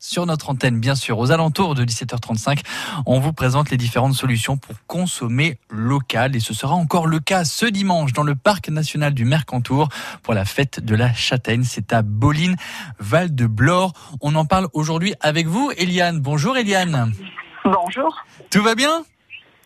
Sur 0.00 0.26
notre 0.26 0.50
antenne, 0.50 0.80
bien 0.80 0.96
sûr, 0.96 1.20
aux 1.20 1.30
alentours 1.30 1.76
de 1.76 1.84
17h35, 1.84 2.62
on 3.06 3.20
vous 3.20 3.32
présente 3.32 3.70
les 3.70 3.76
différentes 3.76 4.14
solutions 4.14 4.56
pour 4.56 4.74
consommer 4.88 5.60
local. 5.70 6.34
Et 6.34 6.40
ce 6.40 6.52
sera 6.52 6.74
encore 6.74 7.06
le 7.06 7.20
cas 7.20 7.44
ce 7.44 7.64
dimanche 7.64 8.12
dans 8.12 8.24
le 8.24 8.34
parc 8.34 8.68
national 8.70 9.14
du 9.14 9.24
Mercantour 9.24 9.88
pour 10.24 10.34
la 10.34 10.44
fête 10.44 10.80
de 10.80 10.96
la 10.96 11.14
châtaigne. 11.14 11.62
C'est 11.62 11.92
à 11.92 12.02
Boline, 12.02 12.56
Val 12.98 13.36
de 13.36 13.46
Blore. 13.46 13.92
On 14.20 14.34
en 14.34 14.46
parle 14.46 14.66
aujourd'hui 14.72 15.14
avec 15.20 15.46
vous, 15.46 15.70
Eliane. 15.76 16.18
Bonjour, 16.18 16.56
Eliane. 16.56 17.12
Bonjour. 17.64 18.24
Tout 18.50 18.64
va 18.64 18.74
bien? 18.74 19.04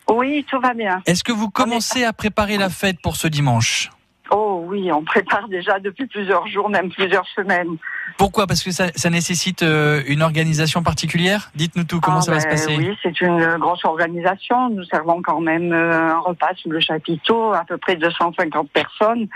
Oui, 0.07 0.45
tout 0.47 0.59
va 0.59 0.75
bien. 0.75 1.01
Est-ce 1.07 1.23
que 1.23 1.31
vous 1.31 1.49
commencez 1.49 2.03
à 2.03 2.13
préparer 2.13 2.59
la 2.59 2.69
fête 2.69 3.01
pour 3.01 3.15
ce 3.15 3.27
dimanche? 3.27 3.89
Oui, 4.71 4.91
on 4.91 5.03
prépare 5.03 5.47
déjà 5.49 5.79
depuis 5.79 6.07
plusieurs 6.07 6.47
jours, 6.47 6.69
même 6.69 6.89
plusieurs 6.89 7.27
semaines. 7.35 7.75
Pourquoi? 8.17 8.47
Parce 8.47 8.63
que 8.63 8.71
ça, 8.71 8.87
ça 8.95 9.09
nécessite 9.09 9.63
euh, 9.63 10.01
une 10.07 10.21
organisation 10.21 10.81
particulière? 10.83 11.51
Dites-nous 11.55 11.83
tout, 11.83 11.99
comment 11.99 12.17
Ah, 12.19 12.21
ça 12.21 12.31
va 12.31 12.39
se 12.39 12.45
ben 12.45 12.51
passer? 12.51 12.75
Oui, 12.77 12.97
c'est 13.03 13.19
une 13.21 13.57
grosse 13.57 13.83
organisation. 13.85 14.69
Nous 14.69 14.83
servons 14.85 15.21
quand 15.21 15.39
même 15.41 15.71
euh, 15.73 16.13
un 16.13 16.19
repas 16.19 16.51
sous 16.55 16.69
le 16.69 16.79
chapiteau, 16.79 17.53
à 17.53 17.63
peu 17.67 17.77
près 17.77 17.95
250 17.95 18.69
personnes. 18.71 19.27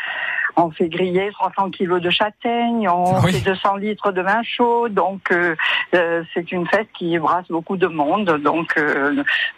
On 0.57 0.71
fait 0.71 0.87
griller 0.87 1.29
300 1.33 1.71
kilos 1.71 2.01
de 2.01 2.09
châtaignes, 2.09 2.87
on 2.89 3.19
Oui. 3.21 3.33
fait 3.33 3.41
200 3.41 3.75
litres 3.77 4.11
de 4.11 4.21
vin 4.21 4.41
chaud. 4.43 4.87
Donc, 4.89 5.31
euh, 5.31 5.55
c'est 6.33 6.51
une 6.51 6.65
fête 6.67 6.87
qui 6.97 7.17
brasse 7.19 7.47
beaucoup 7.49 7.75
de 7.77 7.87
monde. 7.87 8.39
Donc, 8.43 8.75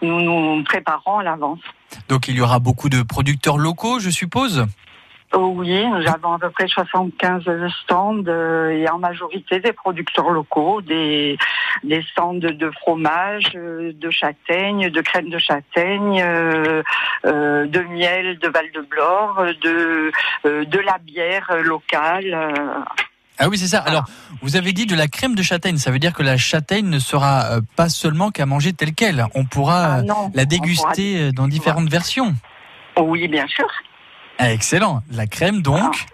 nous 0.01 0.21
nous 0.21 0.63
préparons 0.63 1.19
à 1.19 1.23
l'avance. 1.23 1.59
Donc 2.09 2.27
il 2.27 2.35
y 2.35 2.41
aura 2.41 2.59
beaucoup 2.59 2.89
de 2.89 3.01
producteurs 3.01 3.57
locaux, 3.57 3.99
je 3.99 4.09
suppose? 4.09 4.65
Oh 5.33 5.51
oui, 5.57 5.85
nous 5.85 6.07
avons 6.07 6.33
à 6.33 6.39
peu 6.39 6.49
près 6.51 6.67
75 6.67 7.43
stands 7.83 8.23
euh, 8.27 8.69
et 8.69 8.89
en 8.89 8.97
majorité 8.97 9.59
des 9.59 9.73
producteurs 9.73 10.29
locaux, 10.29 10.81
des, 10.81 11.37
des 11.83 12.01
stands 12.11 12.33
de 12.35 12.71
fromage, 12.81 13.51
euh, 13.55 13.91
de 13.93 14.09
châtaigne, 14.09 14.89
de 14.89 15.01
crème 15.01 15.29
de 15.29 15.37
châtaigne, 15.37 16.21
euh, 16.21 16.81
de 17.23 17.79
miel 17.91 18.39
de 18.39 18.47
Val-de-Blore, 18.47 19.47
de, 19.61 20.11
de 20.45 20.79
la 20.79 20.97
bière 20.99 21.51
locale. 21.61 22.85
Ah 23.37 23.49
oui, 23.49 23.57
c'est 23.57 23.67
ça. 23.67 23.79
Alors, 23.79 24.05
vous 24.41 24.55
avez 24.55 24.71
dit 24.71 24.85
de 24.85 24.95
la 24.95 25.07
crème 25.07 25.35
de 25.35 25.43
châtaigne. 25.43 25.77
Ça 25.77 25.91
veut 25.91 25.99
dire 25.99 26.13
que 26.13 26.23
la 26.23 26.37
châtaigne 26.37 26.87
ne 26.87 26.99
sera 26.99 27.59
pas 27.75 27.89
seulement 27.89 28.31
qu'à 28.31 28.45
manger 28.45 28.71
telle 28.71 28.93
qu'elle. 28.93 29.25
On 29.35 29.43
pourra 29.43 29.95
Ah 29.95 30.01
non, 30.03 30.31
la 30.33 30.45
déguster 30.45 31.33
dans 31.33 31.49
différentes 31.49 31.89
versions. 31.89 32.33
Oui, 32.97 33.27
bien 33.27 33.45
sûr. 33.47 33.67
Ah, 34.37 34.51
excellent. 34.51 35.01
La 35.11 35.27
crème 35.27 35.61
donc. 35.61 36.05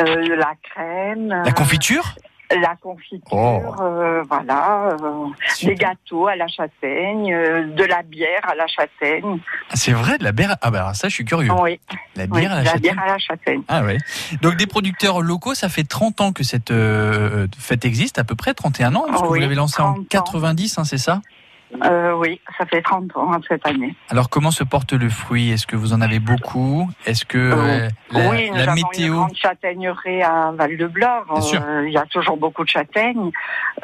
Euh, 0.00 0.36
la 0.36 0.52
crème. 0.62 1.28
La 1.28 1.42
euh, 1.48 1.50
confiture 1.52 2.14
La 2.50 2.76
confiture, 2.80 3.20
Oh. 3.32 3.60
euh, 3.82 4.22
voilà. 4.28 4.88
euh, 5.02 5.26
des 5.62 5.74
gâteaux 5.74 6.28
à 6.28 6.36
la 6.36 6.46
châtaigne, 6.48 7.32
euh, 7.34 7.66
de 7.74 7.84
la 7.84 8.02
bière 8.02 8.40
à 8.44 8.54
la 8.54 8.66
châtaigne. 8.66 9.38
Ah, 9.70 9.74
C'est 9.74 9.92
vrai, 9.92 10.16
de 10.18 10.24
la 10.24 10.32
bière. 10.32 10.56
Ah 10.62 10.70
bah 10.70 10.94
ça, 10.94 11.08
je 11.08 11.14
suis 11.14 11.24
curieux. 11.24 11.50
Oui, 11.60 11.78
La 12.16 12.24
oui, 12.24 12.40
bière 12.40 12.52
à 12.52 12.62
la 12.62 12.72
la 12.72 12.78
bière 12.78 12.98
à 13.02 13.06
la 13.06 13.18
châtaigne. 13.18 13.62
Ah 13.68 13.82
ouais. 13.82 13.98
Donc 14.40 14.56
des 14.56 14.66
producteurs 14.66 15.20
locaux, 15.20 15.54
ça 15.54 15.68
fait 15.68 15.84
30 15.84 16.20
ans 16.20 16.32
que 16.32 16.42
cette 16.44 16.72
fête 17.58 17.84
existe, 17.84 18.18
à 18.18 18.24
peu 18.24 18.34
près 18.34 18.54
31 18.54 18.94
ans, 18.94 19.04
parce 19.08 19.22
que 19.22 19.26
vous 19.26 19.34
l'avez 19.34 19.54
lancée 19.54 19.82
en 19.82 19.94
30 19.94 19.98
ans. 20.00 20.04
90, 20.08 20.78
hein, 20.78 20.84
c'est 20.84 20.98
ça? 20.98 21.20
Euh, 21.84 22.12
oui, 22.16 22.40
ça 22.56 22.64
fait 22.66 22.80
30 22.82 23.16
ans 23.16 23.32
hein, 23.32 23.40
cette 23.46 23.66
année. 23.66 23.94
Alors 24.08 24.30
comment 24.30 24.50
se 24.50 24.64
porte 24.64 24.92
le 24.94 25.08
fruit? 25.10 25.50
Est-ce 25.50 25.66
que 25.66 25.76
vous 25.76 25.92
en 25.92 26.00
avez 26.00 26.18
beaucoup? 26.18 26.88
Est-ce 27.06 27.24
que 27.24 27.36
euh, 27.38 27.88
la, 28.10 28.28
oui, 28.30 28.48
nous 28.50 28.56
la 28.56 28.62
avons 28.62 28.74
une 28.76 28.82
météo? 28.90 29.14
grande 29.16 29.36
châtaigneraie 29.36 30.22
à 30.22 30.52
Val-de-Blore. 30.56 31.24
Bien 31.30 31.40
sûr. 31.42 31.60
Euh, 31.62 31.84
il 31.86 31.92
y 31.92 31.98
a 31.98 32.06
toujours 32.06 32.36
beaucoup 32.38 32.64
de 32.64 32.68
châtaignes. 32.70 33.30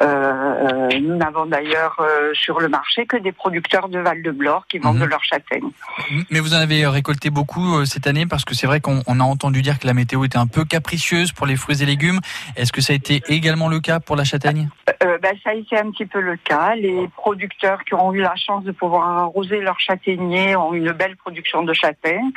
Euh, 0.01 0.89
euh, 0.91 0.99
nous 0.99 1.15
n'avons 1.15 1.45
d'ailleurs 1.45 1.95
euh, 1.99 2.31
sur 2.33 2.59
le 2.59 2.67
marché 2.69 3.05
que 3.05 3.17
des 3.17 3.31
producteurs 3.31 3.87
de 3.89 3.99
Val-de-Blore 3.99 4.65
qui 4.67 4.79
vendent 4.79 4.95
Mhm. 4.97 5.01
de 5.03 5.05
leurs 5.09 5.23
châtaignes. 5.23 5.69
Mais 6.31 6.39
vous 6.39 6.53
en 6.53 6.57
avez 6.57 6.87
récolté 6.87 7.29
beaucoup 7.29 7.75
euh, 7.77 7.85
cette 7.85 8.07
année? 8.07 8.25
Parce 8.25 8.45
que 8.45 8.55
c'est 8.55 8.67
vrai 8.67 8.79
qu'on 8.81 9.01
on 9.07 9.19
a 9.19 9.23
entendu 9.23 9.61
dire 9.61 9.77
que 9.79 9.87
la 9.87 9.93
météo 9.93 10.23
était 10.25 10.37
un 10.37 10.47
peu 10.47 10.65
capricieuse 10.65 11.31
pour 11.33 11.45
les 11.45 11.55
fruits 11.55 11.81
et 11.83 11.85
légumes. 11.85 12.19
Est-ce 12.55 12.71
que 12.71 12.81
ça 12.81 12.93
a 12.93 12.95
été 12.95 13.21
également 13.27 13.67
le 13.69 13.79
cas 13.79 13.99
pour 13.99 14.15
la 14.15 14.23
châtaigne? 14.23 14.69
Euh, 15.03 15.17
ben, 15.19 15.35
ça 15.43 15.51
a 15.51 15.53
été 15.53 15.77
un 15.77 15.91
petit 15.91 16.05
peu 16.05 16.19
le 16.19 16.37
cas. 16.37 16.75
Les 16.75 17.07
producteurs 17.15 17.83
qui 17.83 17.93
ont 17.93 18.13
eu 18.13 18.21
la 18.21 18.35
chance 18.35 18.63
de 18.63 18.71
pouvoir 18.71 19.07
arroser 19.19 19.59
leurs 19.61 19.79
châtaigniers 19.79 20.55
ont 20.55 20.73
une 20.73 20.91
belle 20.91 21.15
production 21.17 21.63
de 21.63 21.73
châtaignes. 21.73 22.31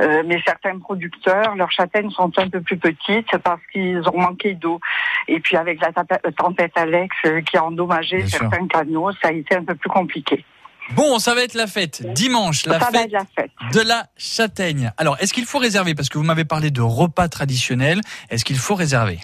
Euh, 0.00 0.22
mais 0.26 0.40
certains 0.46 0.78
producteurs, 0.78 1.56
leurs 1.56 1.72
châtaignes 1.72 2.10
sont 2.10 2.32
un 2.38 2.48
peu 2.48 2.60
plus 2.60 2.78
petites 2.78 3.36
parce 3.38 3.60
qu'ils 3.72 4.02
ont 4.08 4.18
manqué 4.18 4.54
d'eau. 4.54 4.80
Et 5.28 5.40
puis 5.40 5.56
avec 5.56 5.80
la 5.80 5.92
tapa- 5.92 6.20
tempête 6.36 6.72
Alex 6.76 7.14
euh, 7.26 7.40
qui 7.42 7.56
a 7.56 7.64
endommagé 7.64 8.18
Bien 8.18 8.26
sûr. 8.26 8.38
certains 8.38 8.66
canaux, 8.66 9.10
ça 9.22 9.28
a 9.28 9.32
été 9.32 9.56
un 9.56 9.64
peu 9.64 9.74
plus 9.74 9.90
compliqué. 9.90 10.44
Bon, 10.92 11.18
ça 11.18 11.34
va 11.34 11.42
être 11.42 11.52
la 11.52 11.66
fête 11.66 12.02
dimanche, 12.14 12.62
fête 12.62 12.72
la 12.72 12.80
fête. 12.80 13.50
de 13.74 13.80
la 13.86 14.04
châtaigne. 14.16 14.90
Alors, 14.96 15.18
est-ce 15.20 15.34
qu'il 15.34 15.44
faut 15.44 15.58
réserver? 15.58 15.94
Parce 15.94 16.08
que 16.08 16.16
vous 16.16 16.24
m'avez 16.24 16.46
parlé 16.46 16.70
de 16.70 16.80
repas 16.80 17.28
traditionnels. 17.28 18.00
Est-ce 18.30 18.42
qu'il 18.42 18.56
faut 18.56 18.74
réserver? 18.74 19.18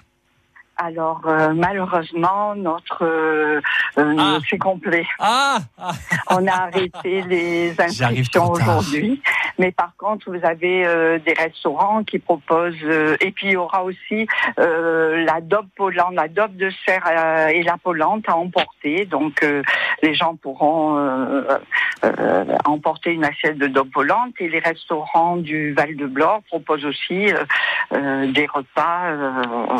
Alors 0.76 1.20
euh, 1.26 1.52
malheureusement, 1.54 2.54
notre 2.56 3.04
euh, 3.04 3.60
euh, 3.98 4.14
Ah. 4.18 4.38
c'est 4.50 4.58
complet. 4.58 5.06
Ah, 5.20 5.58
ah. 5.78 5.92
On 6.30 6.46
a 6.46 6.52
arrêté 6.52 7.22
les 7.22 7.80
inscriptions 7.80 8.50
aujourd'hui. 8.50 9.22
Mais 9.58 9.72
par 9.72 9.92
contre, 9.96 10.30
vous 10.30 10.44
avez 10.44 10.86
euh, 10.86 11.18
des 11.18 11.32
restaurants 11.34 12.04
qui 12.04 12.18
proposent, 12.18 12.74
euh, 12.84 13.16
et 13.20 13.30
puis 13.30 13.48
il 13.48 13.52
y 13.52 13.56
aura 13.56 13.84
aussi 13.84 14.26
euh, 14.58 15.24
la 15.24 15.40
dobe 15.40 15.68
polente, 15.76 16.14
la 16.14 16.28
dobe 16.28 16.56
de 16.56 16.70
serre 16.84 17.50
et 17.52 17.62
la 17.62 17.76
polente 17.78 18.28
à 18.28 18.36
emporter. 18.36 19.04
Donc 19.04 19.44
les 20.02 20.14
gens 20.14 20.36
pourront 20.36 20.98
emporter 22.64 23.12
une 23.12 23.24
assiette 23.24 23.58
de 23.58 23.66
dobe 23.66 23.90
polente. 23.90 24.34
Et 24.40 24.48
les 24.48 24.58
restaurants 24.58 25.36
du 25.36 25.72
Val-de-Blore 25.74 26.42
proposent 26.48 26.84
aussi 26.84 27.32
euh, 27.32 27.44
euh, 27.92 28.32
des 28.32 28.46
repas, 28.46 29.12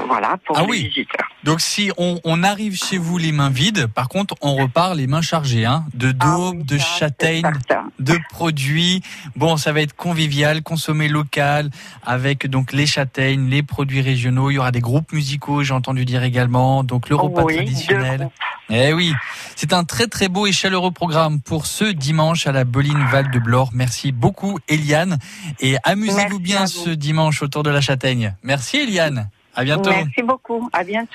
voilà, 0.07 0.37
pour 0.45 0.57
Ah 0.59 0.63
les 0.63 0.69
oui. 0.69 0.89
visiteurs. 0.89 1.29
Donc 1.43 1.61
si 1.61 1.91
on, 1.99 2.21
on 2.25 2.43
arrive 2.43 2.75
chez 2.77 2.99
vous 2.99 3.19
les 3.19 3.33
mains 3.33 3.51
vides, 3.51 3.87
par 3.87 4.09
contre, 4.09 4.35
on 4.41 4.55
repart 4.57 4.95
les 4.95 5.07
mains 5.07 5.21
chargées, 5.23 5.65
hein, 5.65 5.85
de 5.95 6.13
Ah 6.21 6.25
daube, 6.25 6.57
oui, 6.59 6.65
de 6.65 6.79
châtaigne, 6.79 7.51
de 7.99 8.15
produits. 8.31 9.03
Bon, 9.37 9.57
ça 9.65 9.73
va 9.73 9.81
être 9.81 9.97
convivial, 9.97 10.63
consommé 10.63 11.09
local, 11.09 11.71
avec 12.05 12.47
donc 12.47 12.75
les 12.75 12.85
châtaignes, 12.85 13.49
les 13.49 13.63
produits 13.63 14.03
régionaux. 14.03 14.51
Il 14.51 14.57
y 14.57 14.59
aura 14.59 14.73
des 14.73 14.81
groupes 14.81 15.11
musicaux, 15.15 15.63
j'ai 15.63 15.73
entendu 15.73 16.05
dire 16.05 16.23
également. 16.23 16.85
Donc 16.85 17.09
le 17.09 17.17
repas 17.17 17.45
Oui, 17.45 17.57
traditionnel. 17.57 18.29
Eh 18.69 18.93
oui, 18.93 19.15
c'est 19.57 19.73
un 19.73 19.85
très 19.85 20.07
très 20.07 20.29
beau 20.29 20.47
et 20.47 20.53
chaleureux 20.53 20.91
programme 20.91 21.41
pour 21.41 21.65
ce 21.65 21.85
dimanche 21.87 22.47
à 22.47 22.53
la 22.53 22.65
Boline 22.65 23.07
Val 23.11 23.31
de 23.31 23.39
Blore. 23.39 23.71
Merci 23.73 24.13
beaucoup 24.13 24.59
Eliane 24.69 25.19
et 25.61 25.77
amusez-vous 25.83 26.41
bien 26.41 26.67
ce 26.67 26.91
dimanche 26.91 27.43
autour 27.43 27.63
de 27.63 27.71
la 27.71 27.81
châtaigne. 27.81 28.35
Merci 28.43 28.79
Eliane. 28.79 29.31
À 29.57 29.65
bientôt. 29.65 29.91
Merci 29.91 30.23
beaucoup. 30.23 30.69
À 30.73 30.85
bientôt. 30.85 31.11